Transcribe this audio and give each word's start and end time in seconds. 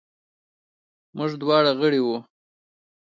موږ 1.17 1.31
دواړه 1.41 1.71
غړي 1.79 2.01
وو. 2.03 2.17